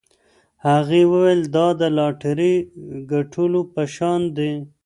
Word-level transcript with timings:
هغې 0.67 1.01
وویل 1.11 1.41
دا 1.55 1.67
د 1.79 1.81
لاټرۍ 1.97 2.55
ګټلو 3.11 3.61
په 3.73 3.81
شان 3.95 4.21
دی. 4.37 4.51